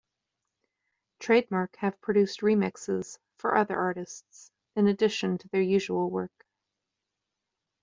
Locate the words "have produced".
1.75-2.41